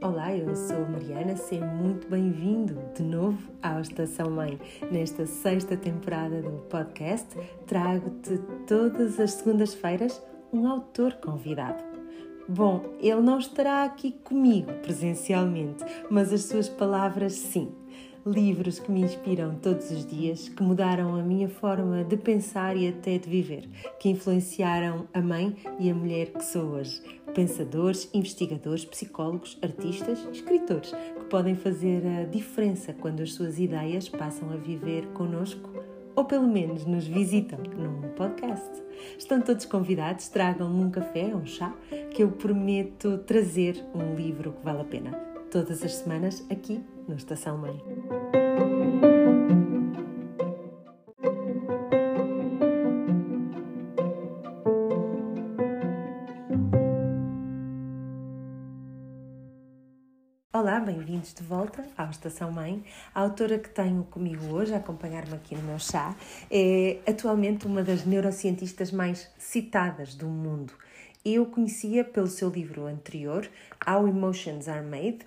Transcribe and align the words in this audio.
Olá, 0.00 0.32
eu 0.32 0.54
sou 0.54 0.88
Mariana, 0.88 1.36
seja 1.36 1.66
muito 1.66 2.08
bem-vindo 2.08 2.78
de 2.94 3.02
novo 3.02 3.50
à 3.60 3.80
Estação 3.80 4.30
Mãe. 4.30 4.60
Nesta 4.92 5.26
sexta 5.26 5.76
temporada 5.76 6.40
do 6.40 6.52
podcast, 6.68 7.36
trago-te 7.66 8.38
todas 8.68 9.18
as 9.18 9.32
segundas-feiras 9.32 10.22
um 10.52 10.68
autor 10.68 11.14
convidado. 11.14 11.82
Bom, 12.48 12.94
ele 13.00 13.20
não 13.20 13.40
estará 13.40 13.82
aqui 13.82 14.12
comigo 14.12 14.72
presencialmente, 14.82 15.84
mas 16.08 16.32
as 16.32 16.44
suas 16.44 16.68
palavras 16.68 17.32
sim. 17.32 17.72
Livros 18.26 18.78
que 18.78 18.90
me 18.90 19.00
inspiram 19.02 19.54
todos 19.54 19.90
os 19.90 20.04
dias, 20.04 20.48
que 20.48 20.62
mudaram 20.62 21.14
a 21.14 21.22
minha 21.22 21.48
forma 21.48 22.04
de 22.04 22.16
pensar 22.16 22.76
e 22.76 22.88
até 22.88 23.16
de 23.16 23.28
viver, 23.28 23.68
que 23.98 24.08
influenciaram 24.08 25.06
a 25.14 25.20
mãe 25.20 25.56
e 25.78 25.90
a 25.90 25.94
mulher 25.94 26.32
que 26.32 26.44
sou 26.44 26.64
hoje. 26.72 27.00
Pensadores, 27.34 28.10
investigadores, 28.12 28.84
psicólogos, 28.84 29.58
artistas, 29.62 30.26
escritores, 30.32 30.90
que 30.90 31.24
podem 31.26 31.54
fazer 31.54 32.02
a 32.06 32.24
diferença 32.24 32.92
quando 32.92 33.22
as 33.22 33.32
suas 33.32 33.58
ideias 33.58 34.08
passam 34.08 34.50
a 34.52 34.56
viver 34.56 35.06
conosco 35.08 35.70
ou 36.18 36.24
pelo 36.24 36.48
menos 36.48 36.84
nos 36.84 37.06
visitam 37.06 37.60
num 37.60 38.08
podcast. 38.16 38.82
Estão 39.16 39.40
todos 39.40 39.64
convidados, 39.64 40.28
tragam-me 40.28 40.82
um 40.82 40.90
café 40.90 41.30
ou 41.32 41.42
um 41.42 41.46
chá, 41.46 41.72
que 42.10 42.24
eu 42.24 42.32
prometo 42.32 43.18
trazer 43.18 43.80
um 43.94 44.16
livro 44.16 44.52
que 44.52 44.64
vale 44.64 44.80
a 44.80 44.84
pena. 44.84 45.12
Todas 45.48 45.80
as 45.84 45.94
semanas 45.94 46.44
aqui 46.50 46.82
no 47.08 47.16
Estação 47.16 47.56
Mãe. 47.56 47.82
Olá, 60.52 60.80
bem-vindos 60.80 61.32
de 61.32 61.42
volta 61.42 61.86
à 61.96 62.10
Estação 62.10 62.52
Mãe. 62.52 62.84
A 63.14 63.20
autora 63.20 63.58
que 63.58 63.70
tenho 63.70 64.04
comigo 64.04 64.44
hoje, 64.52 64.74
a 64.74 64.76
acompanhar-me 64.76 65.34
aqui 65.34 65.54
no 65.54 65.62
meu 65.62 65.78
chá, 65.78 66.14
é 66.50 66.98
atualmente 67.06 67.66
uma 67.66 67.82
das 67.82 68.04
neurocientistas 68.04 68.92
mais 68.92 69.32
citadas 69.38 70.14
do 70.14 70.26
mundo. 70.26 70.74
Eu 71.24 71.46
conhecia 71.46 72.04
pelo 72.04 72.26
seu 72.26 72.50
livro 72.50 72.86
anterior, 72.86 73.48
How 73.86 74.06
Emotions 74.06 74.68
Are 74.68 74.84
Made, 74.84 75.20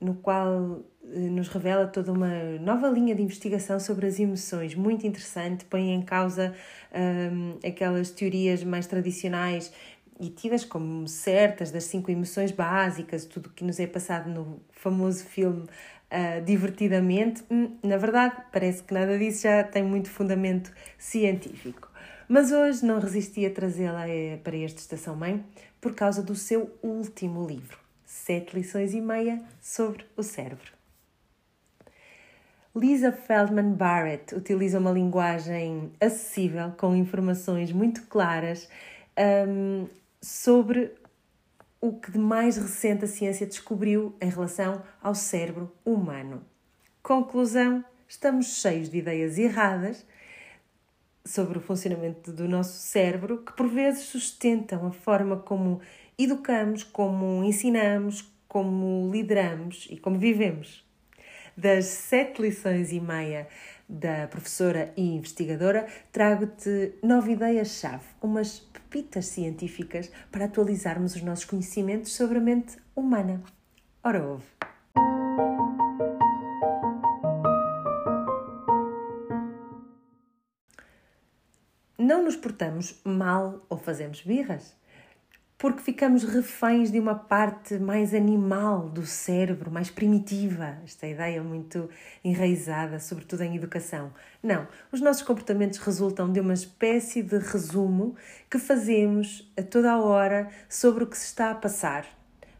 no 0.00 0.14
qual 0.16 0.84
eh, 1.04 1.18
nos 1.18 1.48
revela 1.48 1.86
toda 1.86 2.12
uma 2.12 2.58
nova 2.60 2.88
linha 2.88 3.14
de 3.14 3.22
investigação 3.22 3.78
sobre 3.80 4.06
as 4.06 4.18
emoções, 4.18 4.74
muito 4.74 5.06
interessante, 5.06 5.64
põe 5.64 5.92
em 5.92 6.02
causa 6.02 6.54
um, 6.92 7.58
aquelas 7.66 8.10
teorias 8.10 8.62
mais 8.64 8.86
tradicionais 8.86 9.72
e 10.20 10.28
tidas 10.28 10.64
como 10.64 11.06
certas 11.08 11.70
das 11.70 11.84
cinco 11.84 12.10
emoções 12.10 12.52
básicas, 12.52 13.24
tudo 13.24 13.48
o 13.48 13.50
que 13.50 13.64
nos 13.64 13.80
é 13.80 13.86
passado 13.86 14.30
no 14.30 14.60
famoso 14.72 15.24
filme 15.24 15.62
uh, 15.62 16.44
Divertidamente, 16.44 17.44
hum, 17.50 17.76
na 17.82 17.96
verdade, 17.96 18.36
parece 18.52 18.82
que 18.82 18.94
nada 18.94 19.18
disso 19.18 19.42
já 19.42 19.64
tem 19.64 19.82
muito 19.82 20.08
fundamento 20.08 20.72
científico. 20.98 21.90
Mas 22.28 22.52
hoje 22.52 22.84
não 22.86 22.98
resisti 23.00 23.44
a 23.44 23.50
trazê-la 23.50 24.08
eh, 24.08 24.38
para 24.42 24.56
esta 24.56 24.80
Estação 24.80 25.14
Mãe 25.14 25.44
por 25.80 25.94
causa 25.94 26.22
do 26.22 26.34
seu 26.34 26.70
último 26.82 27.46
livro, 27.46 27.78
Sete 28.04 28.56
Lições 28.56 28.92
e 28.94 29.00
Meia 29.00 29.42
sobre 29.60 30.04
o 30.16 30.22
Cérebro. 30.22 30.72
Lisa 32.76 33.12
Feldman 33.12 33.72
Barrett 33.74 34.34
utiliza 34.34 34.80
uma 34.80 34.90
linguagem 34.90 35.92
acessível, 36.00 36.72
com 36.76 36.96
informações 36.96 37.70
muito 37.70 38.02
claras 38.06 38.68
um, 39.48 39.86
sobre 40.20 40.92
o 41.80 41.92
que 41.92 42.10
de 42.10 42.18
mais 42.18 42.56
recente 42.56 43.04
a 43.04 43.08
ciência 43.08 43.46
descobriu 43.46 44.16
em 44.20 44.28
relação 44.28 44.82
ao 45.02 45.14
cérebro 45.14 45.70
humano. 45.84 46.42
Conclusão: 47.02 47.84
estamos 48.08 48.60
cheios 48.60 48.88
de 48.88 48.98
ideias 48.98 49.38
erradas 49.38 50.04
sobre 51.24 51.58
o 51.58 51.60
funcionamento 51.60 52.32
do 52.32 52.48
nosso 52.48 52.78
cérebro 52.78 53.38
que 53.38 53.52
por 53.52 53.68
vezes 53.68 54.04
sustentam 54.04 54.86
a 54.86 54.90
forma 54.90 55.36
como 55.36 55.80
educamos, 56.18 56.84
como 56.84 57.42
ensinamos, 57.44 58.30
como 58.46 59.10
lideramos 59.12 59.88
e 59.90 59.96
como 59.96 60.18
vivemos. 60.18 60.84
Das 61.56 61.86
sete 61.86 62.42
lições 62.42 62.92
e 62.92 63.00
meia 63.00 63.48
da 63.88 64.26
professora 64.28 64.92
e 64.96 65.02
investigadora, 65.14 65.86
trago-te 66.10 66.94
nove 67.02 67.32
ideias-chave, 67.32 68.04
umas 68.20 68.60
pepitas 68.60 69.26
científicas 69.26 70.10
para 70.30 70.46
atualizarmos 70.46 71.14
os 71.14 71.22
nossos 71.22 71.44
conhecimentos 71.44 72.12
sobre 72.14 72.38
a 72.38 72.40
mente 72.40 72.76
humana. 72.96 73.42
Ora, 74.02 74.24
ouve! 74.26 74.44
Não 81.96 82.22
nos 82.22 82.36
portamos 82.36 83.00
mal 83.04 83.64
ou 83.68 83.78
fazemos 83.78 84.20
birras 84.22 84.76
porque 85.56 85.82
ficamos 85.82 86.24
reféns 86.24 86.90
de 86.90 86.98
uma 86.98 87.14
parte 87.14 87.78
mais 87.78 88.12
animal 88.12 88.88
do 88.88 89.06
cérebro, 89.06 89.70
mais 89.70 89.88
primitiva, 89.88 90.78
esta 90.84 91.06
ideia 91.06 91.42
muito 91.42 91.88
enraizada, 92.24 92.98
sobretudo 92.98 93.42
em 93.42 93.56
educação. 93.56 94.12
Não, 94.42 94.66
os 94.90 95.00
nossos 95.00 95.22
comportamentos 95.22 95.78
resultam 95.78 96.30
de 96.30 96.40
uma 96.40 96.54
espécie 96.54 97.22
de 97.22 97.38
resumo 97.38 98.16
que 98.50 98.58
fazemos 98.58 99.50
a 99.56 99.62
toda 99.62 99.92
a 99.92 100.00
hora 100.00 100.50
sobre 100.68 101.04
o 101.04 101.06
que 101.06 101.16
se 101.16 101.26
está 101.26 101.50
a 101.50 101.54
passar, 101.54 102.04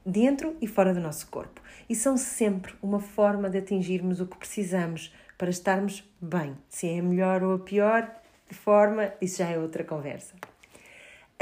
dentro 0.06 0.56
e 0.60 0.66
fora 0.66 0.94
do 0.94 1.00
nosso 1.00 1.26
corpo. 1.28 1.60
E 1.88 1.94
são 1.94 2.16
sempre 2.16 2.74
uma 2.80 3.00
forma 3.00 3.50
de 3.50 3.58
atingirmos 3.58 4.20
o 4.20 4.26
que 4.26 4.38
precisamos 4.38 5.12
para 5.36 5.50
estarmos 5.50 6.08
bem. 6.20 6.56
Se 6.68 6.88
é 6.88 7.00
a 7.00 7.02
melhor 7.02 7.42
ou 7.42 7.54
a 7.54 7.58
pior 7.58 8.10
forma, 8.50 9.12
isso 9.20 9.38
já 9.38 9.50
é 9.50 9.58
outra 9.58 9.82
conversa. 9.82 10.34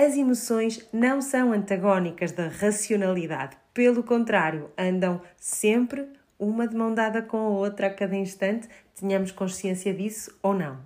As 0.05 0.17
emoções 0.17 0.85
não 0.93 1.23
são 1.23 1.53
antagónicas 1.53 2.33
da 2.33 2.49
racionalidade, 2.49 3.57
pelo 3.73 4.03
contrário, 4.03 4.69
andam 4.77 5.23
sempre 5.37 6.09
uma 6.37 6.67
de 6.67 6.75
mão 6.75 6.93
dada 6.93 7.23
com 7.23 7.37
a 7.37 7.49
outra 7.51 7.87
a 7.87 7.95
cada 7.95 8.17
instante, 8.17 8.69
tenhamos 8.97 9.31
consciência 9.31 9.95
disso 9.95 10.37
ou 10.43 10.55
não. 10.55 10.81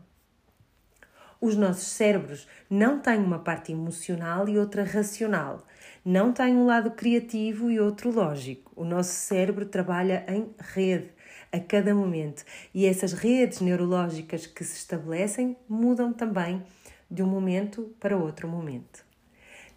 Os 1.41 1.57
nossos 1.57 1.87
cérebros 1.87 2.47
não 2.69 3.01
têm 3.01 3.17
uma 3.17 3.39
parte 3.39 3.73
emocional 3.73 4.51
e 4.51 4.59
outra 4.59 4.85
racional, 4.85 5.67
não 6.05 6.31
têm 6.31 6.55
um 6.55 6.67
lado 6.67 6.91
criativo 6.91 7.71
e 7.71 7.81
outro 7.81 8.11
lógico. 8.11 8.71
O 8.77 8.85
nosso 8.85 9.15
cérebro 9.15 9.65
trabalha 9.65 10.27
em 10.29 10.55
rede 10.59 11.09
a 11.51 11.59
cada 11.59 11.95
momento 11.95 12.45
e 12.75 12.85
essas 12.85 13.15
redes 13.15 13.63
neurológicas 13.63 14.47
que 14.47 14.63
se 14.63 14.77
estabelecem 14.77 15.57
mudam 15.67 16.13
também 16.13 16.63
de 17.11 17.23
um 17.23 17.27
momento 17.27 17.95
para 17.99 18.15
outro 18.15 18.47
momento. 18.47 19.06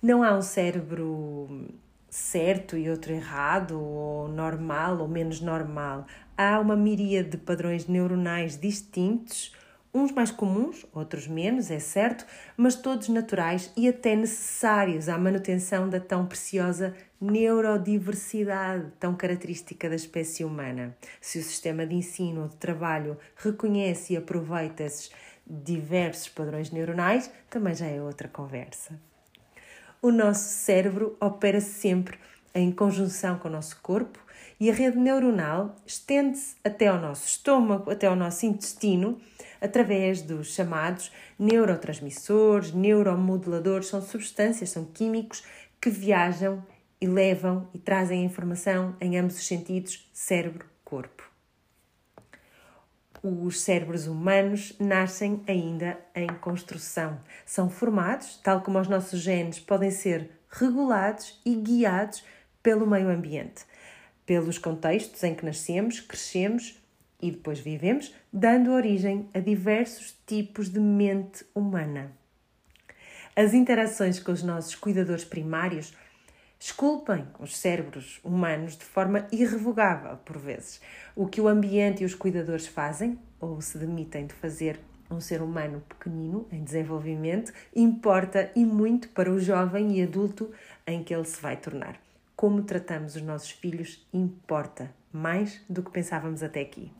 Não 0.01 0.23
há 0.23 0.33
um 0.33 0.41
cérebro 0.41 1.67
certo 2.09 2.77
e 2.77 2.89
outro 2.89 3.11
errado, 3.11 3.79
ou 3.79 4.29
normal 4.29 4.99
ou 4.99 5.09
menos 5.09 5.41
normal. 5.41 6.05
Há 6.37 6.57
uma 6.59 6.75
miríade 6.75 7.31
de 7.31 7.37
padrões 7.37 7.85
neuronais 7.85 8.57
distintos, 8.57 9.53
uns 9.93 10.13
mais 10.13 10.31
comuns, 10.31 10.85
outros 10.93 11.27
menos, 11.27 11.69
é 11.69 11.79
certo, 11.79 12.25
mas 12.55 12.75
todos 12.75 13.09
naturais 13.09 13.73
e 13.75 13.89
até 13.89 14.15
necessários 14.15 15.09
à 15.09 15.17
manutenção 15.17 15.89
da 15.89 15.99
tão 15.99 16.25
preciosa 16.25 16.95
neurodiversidade, 17.19 18.93
tão 18.99 19.13
característica 19.15 19.89
da 19.89 19.95
espécie 19.95 20.45
humana. 20.45 20.95
Se 21.19 21.39
o 21.39 21.43
sistema 21.43 21.85
de 21.85 21.95
ensino 21.95 22.43
ou 22.43 22.47
de 22.47 22.55
trabalho 22.55 23.17
reconhece 23.35 24.13
e 24.13 24.17
aproveita 24.17 24.83
esses 24.83 25.11
diversos 25.45 26.29
padrões 26.29 26.71
neuronais, 26.71 27.29
também 27.49 27.75
já 27.75 27.87
é 27.87 28.01
outra 28.01 28.29
conversa. 28.29 29.08
O 30.01 30.11
nosso 30.11 30.47
cérebro 30.47 31.17
opera 31.19 31.59
sempre 31.59 32.17
em 32.55 32.71
conjunção 32.71 33.37
com 33.37 33.49
o 33.49 33.51
nosso 33.51 33.81
corpo 33.81 34.17
e 34.57 34.69
a 34.69 34.73
rede 34.73 34.97
neuronal 34.97 35.75
estende-se 35.85 36.55
até 36.63 36.87
ao 36.87 36.99
nosso 36.99 37.27
estômago, 37.27 37.91
até 37.91 38.07
ao 38.07 38.15
nosso 38.15 38.45
intestino, 38.45 39.19
através 39.59 40.21
dos 40.21 40.53
chamados 40.53 41.11
neurotransmissores, 41.37 42.71
neuromoduladores, 42.71 43.87
são 43.87 44.01
substâncias, 44.01 44.69
são 44.69 44.85
químicos 44.85 45.43
que 45.81 45.89
viajam 45.89 46.63
e 47.01 47.05
levam 47.05 47.67
e 47.73 47.77
trazem 47.77 48.23
informação 48.23 48.95
em 49.01 49.17
ambos 49.17 49.37
os 49.37 49.47
sentidos, 49.47 50.09
cérebro-corpo 50.13 51.28
os 53.23 53.61
cérebros 53.61 54.07
humanos 54.07 54.73
nascem 54.79 55.43
ainda 55.47 55.99
em 56.15 56.27
construção. 56.27 57.19
São 57.45 57.69
formados, 57.69 58.37
tal 58.43 58.61
como 58.61 58.79
os 58.79 58.87
nossos 58.87 59.19
genes 59.19 59.59
podem 59.59 59.91
ser 59.91 60.31
regulados 60.49 61.39
e 61.45 61.55
guiados 61.55 62.23
pelo 62.63 62.87
meio 62.87 63.09
ambiente, 63.09 63.65
pelos 64.25 64.57
contextos 64.57 65.23
em 65.23 65.35
que 65.35 65.45
nascemos, 65.45 65.99
crescemos 65.99 66.79
e 67.21 67.31
depois 67.31 67.59
vivemos, 67.59 68.13
dando 68.31 68.71
origem 68.71 69.29
a 69.33 69.39
diversos 69.39 70.15
tipos 70.25 70.69
de 70.69 70.79
mente 70.79 71.45
humana. 71.53 72.11
as 73.35 73.53
interações 73.53 74.19
com 74.19 74.31
os 74.31 74.43
nossos 74.43 74.75
cuidadores 74.75 75.23
primários 75.23 75.93
esculpem 76.59 77.25
os 77.39 77.57
cérebros 77.57 78.19
humanos 78.23 78.77
de 78.77 78.83
forma 78.83 79.25
irrevogável, 79.31 80.17
por 80.17 80.37
vezes. 80.37 80.81
O 81.15 81.25
que 81.25 81.39
o 81.39 81.47
ambiente 81.47 82.03
e 82.03 82.05
os 82.05 82.13
cuidadores 82.13 82.67
fazem, 82.67 83.17
ou 83.39 83.61
se 83.61 83.77
demitem 83.77 84.27
de 84.27 84.33
fazer 84.33 84.79
um 85.09 85.21
ser 85.21 85.41
humano 85.41 85.81
pequenino, 85.87 86.45
em 86.51 86.63
desenvolvimento, 86.63 87.51
importa 87.73 88.51
e 88.55 88.65
muito 88.65 89.09
para 89.09 89.31
o 89.31 89.39
jovem 89.39 89.97
e 89.97 90.03
adulto 90.03 90.51
em 90.85 91.03
que 91.03 91.13
ele 91.13 91.25
se 91.25 91.41
vai 91.41 91.55
tornar. 91.55 91.99
Como 92.35 92.63
tratamos 92.63 93.15
os 93.15 93.21
nossos 93.21 93.51
filhos 93.51 94.05
importa 94.13 94.93
mais 95.11 95.61
do 95.67 95.81
que 95.81 95.91
pensávamos 95.91 96.43
até 96.43 96.61
aqui. 96.61 96.91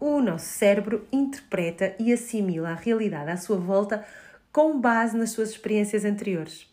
O 0.00 0.20
nosso 0.20 0.46
cérebro 0.46 1.06
interpreta 1.12 1.94
e 1.98 2.12
assimila 2.12 2.70
a 2.70 2.74
realidade 2.74 3.30
à 3.30 3.36
sua 3.36 3.56
volta 3.56 4.04
com 4.50 4.80
base 4.80 5.16
nas 5.16 5.30
suas 5.30 5.50
experiências 5.50 6.04
anteriores. 6.04 6.71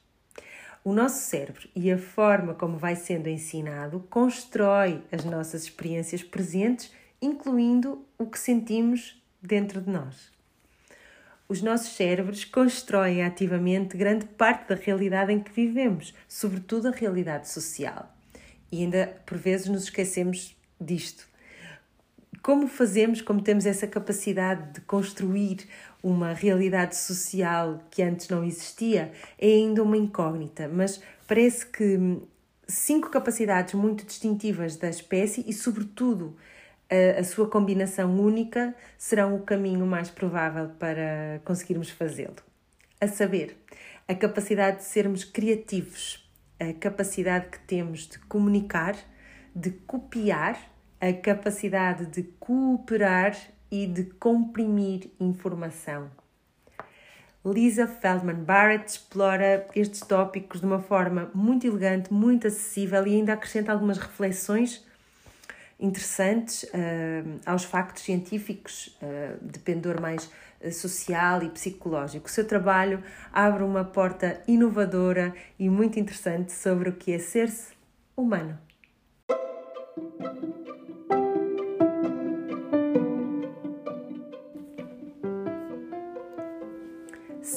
O 0.84 0.94
nosso 0.94 1.22
cérebro 1.22 1.68
e 1.76 1.92
a 1.92 1.98
forma 1.98 2.54
como 2.54 2.78
vai 2.78 2.96
sendo 2.96 3.28
ensinado 3.28 4.00
constrói 4.10 5.04
as 5.12 5.26
nossas 5.26 5.64
experiências 5.64 6.24
presentes, 6.24 6.92
incluindo 7.22 8.06
o 8.18 8.26
que 8.26 8.40
sentimos 8.40 9.22
dentro 9.42 9.82
de 9.82 9.90
nós. 9.90 10.32
Os 11.50 11.62
nossos 11.62 11.96
cérebros 11.96 12.46
constroem 12.46 13.24
ativamente 13.24 13.98
grande 13.98 14.26
parte 14.26 14.70
da 14.70 14.76
realidade 14.76 15.34
em 15.34 15.40
que 15.40 15.52
vivemos, 15.52 16.14
sobretudo 16.28 16.88
a 16.88 16.92
realidade 16.92 17.50
social. 17.50 18.16
E 18.72 18.84
ainda 18.84 19.22
por 19.26 19.38
vezes 19.38 19.68
nos 19.68 19.84
esquecemos 19.84 20.56
disto. 20.80 21.29
Como 22.42 22.68
fazemos, 22.68 23.22
como 23.22 23.42
temos 23.42 23.66
essa 23.66 23.86
capacidade 23.86 24.74
de 24.74 24.82
construir 24.82 25.68
uma 26.02 26.34
realidade 26.34 26.96
social 26.96 27.80
que 27.92 28.02
antes 28.02 28.30
não 28.30 28.44
existia, 28.44 29.12
é 29.38 29.48
ainda 29.48 29.84
uma 29.84 29.98
incógnita, 29.98 30.68
mas 30.68 31.02
parece 31.28 31.66
que 31.66 32.20
cinco 32.68 33.10
capacidades 33.10 33.74
muito 33.74 34.06
distintivas 34.06 34.78
da 34.78 34.90
espécie 34.90 35.44
e, 35.48 35.54
sobretudo, 35.54 36.38
a, 36.90 37.20
a 37.20 37.24
sua 37.24 37.48
combinação 37.50 38.18
única 38.20 38.74
serão 38.98 39.36
o 39.36 39.42
caminho 39.42 39.86
mais 39.86 40.10
provável 40.10 40.70
para 40.80 41.42
conseguirmos 41.44 41.90
fazê-lo. 41.90 42.36
A 43.02 43.08
saber, 43.08 43.58
a 44.08 44.16
capacidade 44.16 44.78
de 44.78 44.84
sermos 44.84 45.24
criativos, 45.24 46.28
a 46.60 46.74
capacidade 46.74 47.48
que 47.50 47.60
temos 47.60 48.08
de 48.08 48.20
comunicar, 48.20 48.96
de 49.56 49.72
copiar, 49.72 50.60
a 51.00 51.14
capacidade 51.14 52.06
de 52.08 52.24
cooperar 52.40 53.36
e 53.72 53.88
de 53.88 54.04
comprimir 54.04 55.10
informação. 55.20 56.10
Lisa 57.46 57.88
Feldman 57.88 58.44
Barrett 58.44 58.90
explora 58.90 59.66
estes 59.74 60.02
tópicos 60.02 60.60
de 60.60 60.66
uma 60.66 60.82
forma 60.82 61.32
muito 61.34 61.66
elegante, 61.66 62.14
muito 62.14 62.48
acessível 62.48 63.08
e 63.08 63.16
ainda 63.16 63.34
acrescenta 63.34 63.72
algumas 63.72 63.98
reflexões 63.98 64.86
interessantes 65.80 66.64
uh, 66.64 67.40
aos 67.46 67.64
factos 67.64 68.04
científicos 68.04 68.98
uh, 69.02 69.40
de 69.42 69.58
pendor 69.60 70.02
mais 70.02 70.30
uh, 70.62 70.72
social 70.72 71.42
e 71.42 71.50
psicológico. 71.50 72.28
O 72.28 72.30
seu 72.30 72.46
trabalho 72.46 73.02
abre 73.32 73.64
uma 73.64 73.86
porta 73.86 74.42
inovadora 74.46 75.34
e 75.58 75.70
muito 75.70 75.98
interessante 75.98 76.52
sobre 76.52 76.90
o 76.90 76.94
que 76.94 77.14
é 77.14 77.20
ser-se 77.20 77.70
humano. 78.18 78.69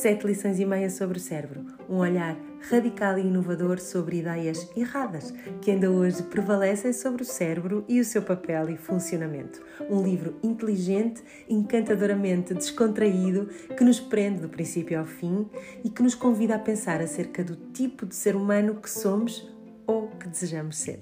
Sete 0.03 0.27
lições 0.27 0.59
e 0.59 0.67
meia 0.67 0.91
sobre 0.91 1.17
o 1.17 1.21
cérebro. 1.21 1.65
Um 1.89 1.99
olhar 1.99 2.37
radical 2.69 3.17
e 3.17 3.21
inovador 3.21 3.79
sobre 3.79 4.19
ideias 4.19 4.69
erradas 4.77 5.33
que 5.61 5.71
ainda 5.71 5.93
hoje 5.93 6.25
prevalecem 6.25 6.93
sobre 6.93 7.23
o 7.23 7.25
cérebro 7.25 7.85
e 7.89 8.01
o 8.01 8.05
seu 8.05 8.21
papel 8.21 8.69
e 8.71 8.77
funcionamento. 8.77 9.63
Um 9.89 10.03
livro 10.03 10.35
inteligente, 10.43 11.23
encantadoramente 11.49 12.53
descontraído, 12.53 13.49
que 13.77 13.85
nos 13.85 14.01
prende 14.01 14.41
do 14.41 14.49
princípio 14.49 14.99
ao 14.99 15.05
fim 15.05 15.49
e 15.85 15.89
que 15.89 16.03
nos 16.03 16.17
convida 16.17 16.57
a 16.57 16.59
pensar 16.59 17.01
acerca 17.01 17.45
do 17.45 17.55
tipo 17.55 18.05
de 18.05 18.17
ser 18.17 18.35
humano 18.35 18.81
que 18.83 18.91
somos 18.91 19.49
ou 19.87 20.09
que 20.09 20.27
desejamos 20.27 20.79
ser. 20.79 20.99